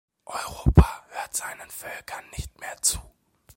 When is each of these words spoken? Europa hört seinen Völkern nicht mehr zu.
Europa 0.25 1.03
hört 1.09 1.35
seinen 1.35 1.69
Völkern 1.69 2.23
nicht 2.35 2.59
mehr 2.59 2.75
zu. 2.81 2.97